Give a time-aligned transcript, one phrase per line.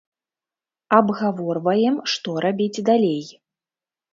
[0.99, 3.23] Абгаворваем, што рабіць далей.